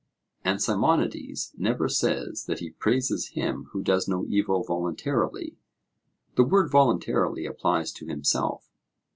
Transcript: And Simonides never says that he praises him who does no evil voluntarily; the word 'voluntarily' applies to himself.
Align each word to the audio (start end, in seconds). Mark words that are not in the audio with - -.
And 0.43 0.59
Simonides 0.59 1.53
never 1.59 1.87
says 1.87 2.45
that 2.45 2.57
he 2.57 2.71
praises 2.71 3.27
him 3.33 3.65
who 3.65 3.83
does 3.83 4.07
no 4.07 4.25
evil 4.25 4.63
voluntarily; 4.63 5.59
the 6.35 6.43
word 6.43 6.71
'voluntarily' 6.71 7.45
applies 7.45 7.91
to 7.91 8.07
himself. 8.07 8.67